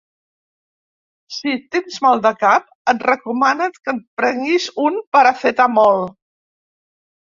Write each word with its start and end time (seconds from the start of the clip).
Si 1.35 1.51
tens 1.75 1.99
mal 2.07 2.23
de 2.23 2.31
cap, 2.45 2.65
et 2.93 3.05
recomanem 3.09 3.77
que 3.83 3.95
et 3.97 4.03
prenguis 4.23 4.67
un 4.89 4.99
paracetamol 5.17 6.03